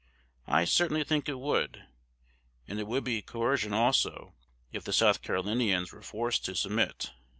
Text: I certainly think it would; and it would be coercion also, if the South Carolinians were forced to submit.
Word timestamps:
I 0.47 0.65
certainly 0.65 1.03
think 1.03 1.29
it 1.29 1.37
would; 1.37 1.85
and 2.67 2.79
it 2.79 2.87
would 2.87 3.03
be 3.03 3.21
coercion 3.21 3.71
also, 3.71 4.33
if 4.71 4.83
the 4.83 4.93
South 4.93 5.21
Carolinians 5.21 5.91
were 5.93 6.01
forced 6.01 6.43
to 6.45 6.55
submit. 6.55 7.11